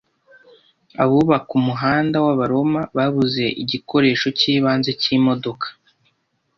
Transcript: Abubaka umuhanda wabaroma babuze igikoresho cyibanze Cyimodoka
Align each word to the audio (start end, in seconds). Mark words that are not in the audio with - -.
Abubaka 1.03 1.51
umuhanda 1.59 2.17
wabaroma 2.25 2.81
babuze 2.97 3.45
igikoresho 3.63 4.27
cyibanze 4.39 4.89
Cyimodoka 5.01 5.67